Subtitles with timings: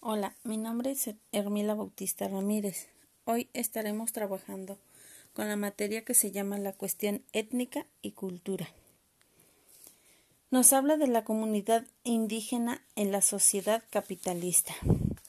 [0.00, 2.86] Hola, mi nombre es Hermila Bautista Ramírez.
[3.24, 4.78] Hoy estaremos trabajando
[5.32, 8.68] con la materia que se llama la cuestión étnica y cultura.
[10.52, 14.72] Nos habla de la comunidad indígena en la sociedad capitalista.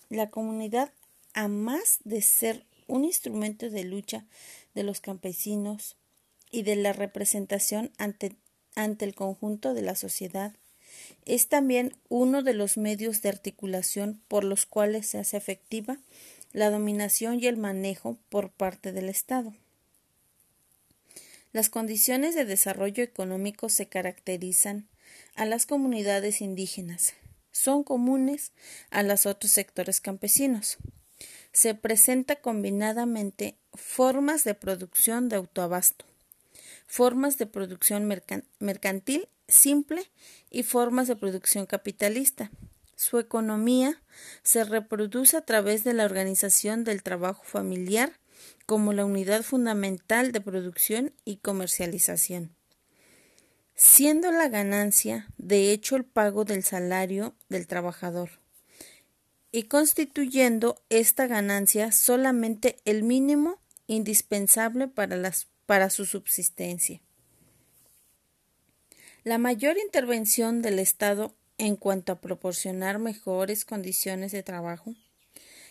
[0.10, 0.94] La comunidad,
[1.34, 4.28] a más de ser un instrumento de lucha
[4.76, 5.98] de los campesinos
[6.52, 8.36] y de la representación ante,
[8.76, 10.54] ante el conjunto de la sociedad,
[11.26, 16.00] es también uno de los medios de articulación por los cuales se hace efectiva
[16.52, 19.54] la dominación y el manejo por parte del Estado.
[21.52, 24.88] Las condiciones de desarrollo económico se caracterizan
[25.36, 27.14] a las comunidades indígenas.
[27.52, 28.52] Son comunes
[28.92, 30.78] a los otros sectores campesinos.
[31.52, 36.06] Se presenta combinadamente formas de producción de autoabasto,
[36.90, 38.12] formas de producción
[38.60, 40.12] mercantil simple
[40.50, 42.52] y formas de producción capitalista.
[42.96, 44.02] Su economía
[44.44, 48.12] se reproduce a través de la organización del trabajo familiar
[48.66, 52.56] como la unidad fundamental de producción y comercialización,
[53.76, 58.32] siendo la ganancia de hecho el pago del salario del trabajador
[59.52, 67.00] y constituyendo esta ganancia solamente el mínimo indispensable para, las, para su subsistencia.
[69.24, 74.96] La mayor intervención del Estado en cuanto a proporcionar mejores condiciones de trabajo,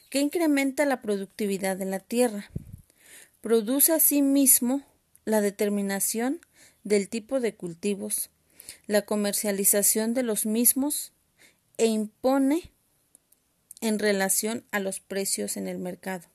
[0.08, 2.48] que incrementa la productividad de la tierra,
[3.40, 4.84] produce asimismo
[5.24, 6.40] la determinación
[6.84, 8.30] del tipo de cultivos,
[8.86, 11.10] la comercialización de los mismos
[11.76, 12.70] e impone
[13.80, 16.28] en relación a los precios en el mercado.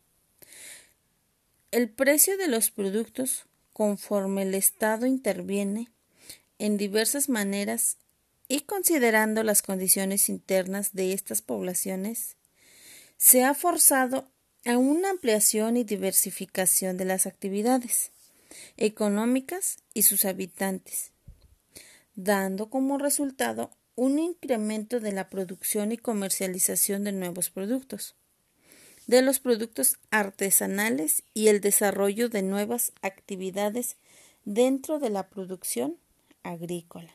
[1.71, 5.89] El precio de los productos, conforme el Estado interviene,
[6.59, 7.97] en diversas maneras
[8.47, 12.37] y considerando las condiciones internas de estas poblaciones,
[13.17, 14.29] se ha forzado
[14.65, 18.11] a una ampliación y diversificación de las actividades
[18.77, 21.11] económicas y sus habitantes,
[22.15, 28.15] dando como resultado un incremento de la producción y comercialización de nuevos productos,
[29.07, 33.97] de los productos artesanales y el desarrollo de nuevas actividades
[34.45, 35.97] dentro de la producción
[36.43, 37.13] agrícola.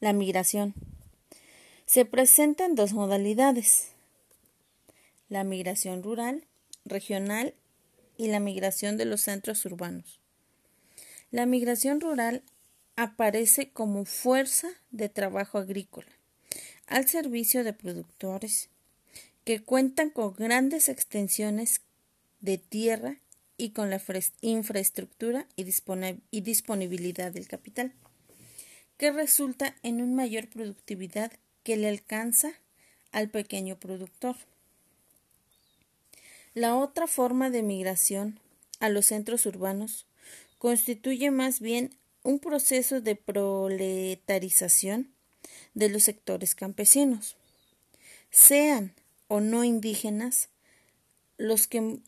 [0.00, 0.74] La migración
[1.86, 3.88] se presenta en dos modalidades,
[5.28, 6.44] la migración rural,
[6.84, 7.54] regional
[8.16, 10.20] y la migración de los centros urbanos.
[11.30, 12.42] La migración rural
[12.94, 16.10] aparece como fuerza de trabajo agrícola
[16.86, 18.70] al servicio de productores
[19.46, 21.82] que cuentan con grandes extensiones
[22.40, 23.20] de tierra
[23.56, 24.02] y con la
[24.40, 27.92] infraestructura y, disponibilidad del capital,
[28.96, 31.30] que resulta en una mayor productividad
[31.62, 32.54] que le alcanza
[33.12, 34.34] al pequeño productor.
[36.52, 38.40] La otra forma de migración
[38.80, 40.06] a los centros urbanos
[40.58, 45.14] constituye más bien un proceso de proletarización
[45.74, 47.36] de los sectores campesinos,
[48.32, 48.92] sean
[49.28, 50.48] o no indígenas,
[51.36, 52.00] los que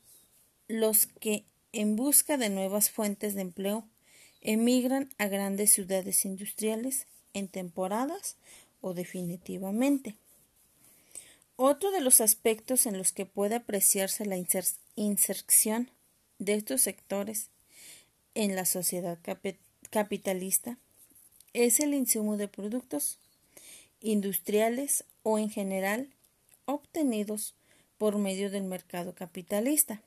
[0.68, 3.88] los que, en busca de nuevas fuentes de empleo,
[4.42, 8.36] emigran a grandes ciudades industriales en temporadas
[8.80, 10.14] o definitivamente.
[11.56, 14.36] Otro de los aspectos en los que puede apreciarse la
[14.94, 15.90] inserción
[16.38, 17.50] de estos sectores
[18.34, 19.18] en la sociedad
[19.90, 20.78] capitalista
[21.52, 23.18] es el insumo de productos
[24.00, 26.14] industriales o en general
[26.68, 27.54] obtenidos
[27.96, 30.02] por medio del mercado capitalista.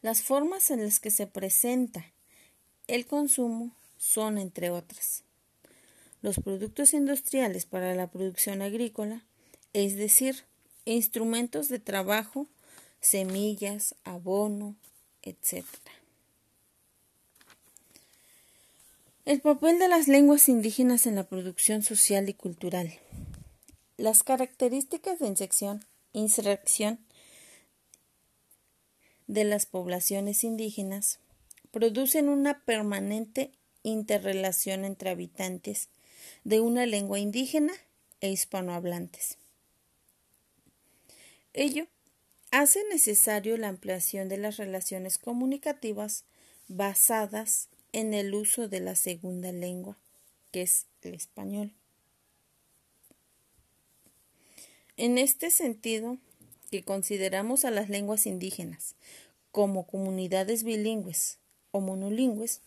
[0.00, 2.06] Las formas en las que se presenta
[2.86, 5.24] el consumo son, entre otras,
[6.22, 9.24] los productos industriales para la producción agrícola,
[9.72, 10.44] es decir,
[10.84, 12.46] instrumentos de trabajo,
[13.00, 14.76] semillas, abono,
[15.22, 15.64] etc.
[19.24, 22.98] El papel de las lenguas indígenas en la producción social y cultural.
[24.00, 27.06] Las características de inserción,
[29.26, 31.18] de las poblaciones indígenas
[31.70, 33.52] producen una permanente
[33.82, 35.90] interrelación entre habitantes
[36.44, 37.74] de una lengua indígena
[38.22, 39.36] e hispanohablantes.
[41.52, 41.86] Ello
[42.52, 46.24] hace necesario la ampliación de las relaciones comunicativas
[46.68, 49.98] basadas en el uso de la segunda lengua,
[50.52, 51.74] que es el español.
[55.00, 56.18] En este sentido,
[56.70, 58.96] que consideramos a las lenguas indígenas
[59.50, 61.38] como comunidades bilingües
[61.70, 62.60] o monolingües,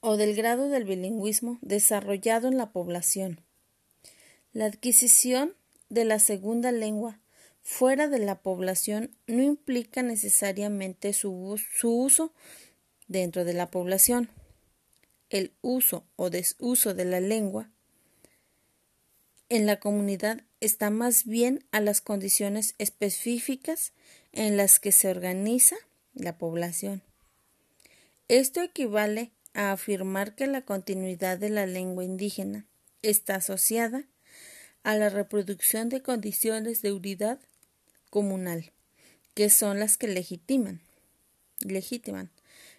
[0.00, 3.42] o del grado del bilingüismo desarrollado en la población.
[4.54, 5.54] La adquisición
[5.90, 7.20] de la segunda lengua
[7.60, 12.32] fuera de la población no implica necesariamente su, uso
[13.06, 14.30] dentro de la población.
[15.28, 17.68] El uso o desuso de la lengua
[19.50, 23.92] en la comunidad está más bien a las condiciones específicas
[24.32, 25.76] en las que se organiza
[26.14, 27.02] la población.
[28.28, 32.66] Esto equivale a afirmar que la continuidad de la lengua indígena
[33.02, 34.04] está asociada
[34.82, 37.38] a la reproducción de condiciones de unidad
[38.08, 38.72] comunal,
[39.34, 40.80] que son las que legitiman.
[41.60, 42.30] legitiman.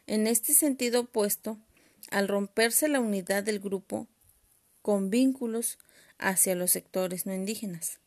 [0.07, 1.57] En este sentido opuesto,
[2.09, 4.07] al romperse la unidad del grupo
[4.81, 5.77] con vínculos
[6.21, 7.99] hacia los sectores no indígenas.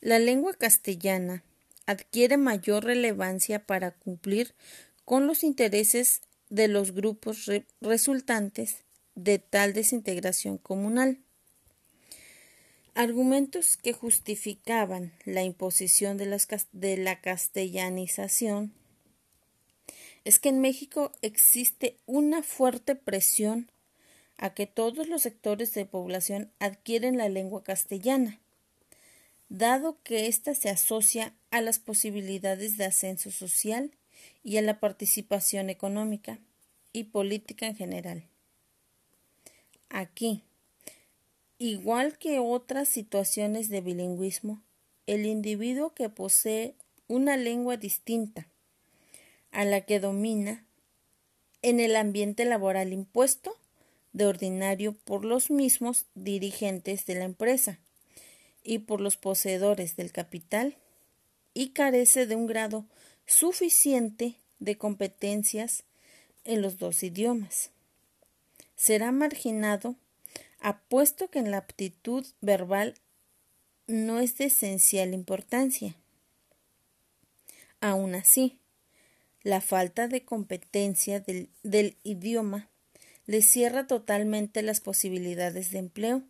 [0.00, 1.44] La lengua castellana
[1.86, 4.54] adquiere mayor relevancia para cumplir
[5.04, 8.84] con los intereses de los grupos resultantes
[9.14, 11.18] de tal desintegración comunal.
[12.94, 18.72] Argumentos que justificaban la imposición de, la castellanización
[20.24, 23.70] es que en México existe una fuerte presión
[24.40, 28.40] a que todos los sectores de población adquieren la lengua castellana,
[29.50, 33.92] dado que ésta se asocia a las posibilidades de ascenso social
[34.42, 36.38] y a la participación económica
[36.94, 38.24] y política en general.
[39.90, 40.42] Aquí,
[41.58, 44.62] igual que otras situaciones de bilingüismo,
[45.06, 46.74] el individuo que posee
[47.08, 48.48] una lengua distinta
[49.50, 50.64] a la que domina
[51.60, 53.59] en el ambiente laboral impuesto
[54.12, 57.78] de ordinario por los mismos dirigentes de la empresa
[58.62, 60.76] y por los poseedores del capital
[61.54, 62.86] y carece de un grado
[63.26, 65.84] suficiente de competencias
[66.44, 67.70] en los dos idiomas.
[68.76, 69.96] Será marginado
[70.58, 72.94] apuesto que en la aptitud verbal
[73.86, 75.96] no es de esencial importancia.
[77.80, 78.58] Aún así,
[79.42, 82.69] la falta de competencia del, del idioma
[83.26, 86.24] les cierra totalmente las posibilidades de empleo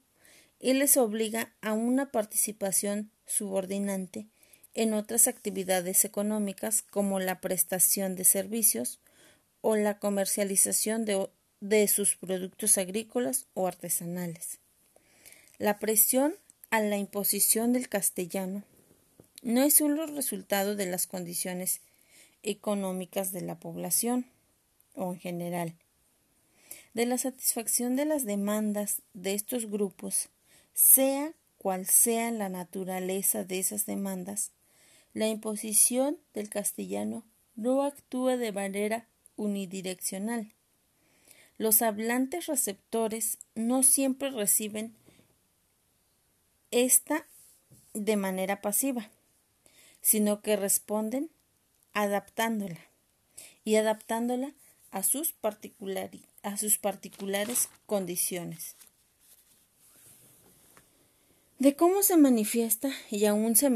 [0.59, 4.29] y les obliga a una participación subordinante
[4.75, 9.01] en otras actividades económicas como la prestación de servicios
[9.63, 11.29] o la comercialización de,
[11.61, 14.59] de sus productos agrícolas o artesanales.
[15.59, 16.35] La presión
[16.71, 18.63] a la imposición del castellano
[19.43, 21.81] no es solo resultado de las condiciones
[22.43, 24.27] económicas de la población
[24.95, 25.75] o en general,
[26.95, 30.29] de la satisfacción de las demandas de estos grupos,
[30.73, 34.53] sea cual sea la naturaleza de esas demandas,
[35.13, 39.07] la imposición del castellano no actúa de manera
[39.37, 40.53] unidireccional.
[41.59, 44.95] Los hablantes receptores no siempre reciben
[46.71, 47.27] esta
[47.93, 49.11] de manera pasiva,
[50.01, 51.31] sino que responden
[51.93, 52.79] adaptándola
[53.65, 54.55] y adaptándola
[54.91, 55.35] a sus,
[56.43, 58.77] a sus particulares condiciones.
[61.59, 63.71] De cómo se manifiesta y aún se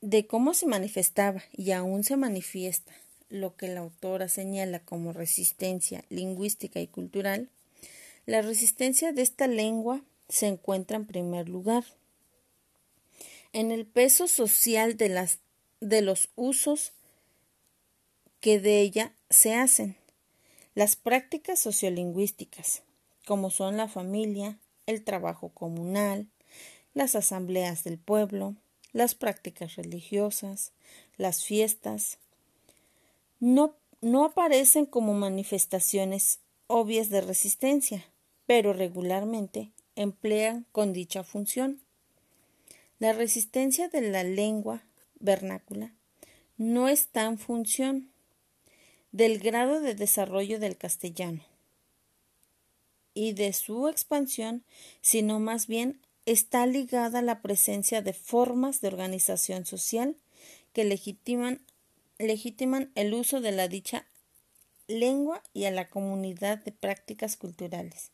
[0.00, 2.92] de cómo se manifestaba y aún se manifiesta
[3.28, 7.48] lo que la autora señala como resistencia lingüística y cultural,
[8.26, 11.84] la resistencia de esta lengua se encuentra en primer lugar
[13.52, 15.38] en el peso social de, las,
[15.80, 16.92] de los usos
[18.40, 19.96] que de ella se hacen,
[20.74, 22.82] las prácticas sociolingüísticas,
[23.26, 26.28] como son la familia, el trabajo comunal,
[26.94, 28.56] las asambleas del pueblo,
[28.92, 30.72] las prácticas religiosas,
[31.16, 32.18] las fiestas,
[33.38, 38.04] no, no aparecen como manifestaciones obvias de resistencia,
[38.46, 41.80] pero regularmente emplean con dicha función.
[42.98, 44.84] La resistencia de la lengua
[45.18, 45.94] vernácula
[46.58, 48.10] no está en función
[49.12, 51.42] del grado de desarrollo del castellano
[53.14, 54.64] y de su expansión,
[55.00, 60.16] sino más bien está ligada a la presencia de formas de organización social
[60.72, 61.60] que legitiman,
[62.94, 64.06] el uso de la dicha
[64.86, 68.10] lengua y a la comunidad de prácticas culturales,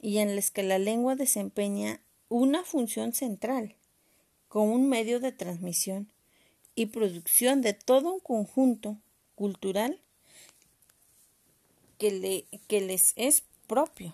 [0.00, 3.74] y en las que la lengua desempeña una función central
[4.48, 6.08] como un medio de transmisión
[6.74, 8.98] y producción de todo un conjunto
[9.34, 10.00] cultural
[11.98, 14.12] que, le, que les es propio.